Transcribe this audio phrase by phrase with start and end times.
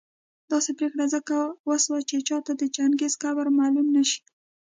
[0.51, 1.35] داسي پرېکړه ځکه
[1.69, 4.19] وسوه چي چاته د چنګېز قبر معلوم نه شي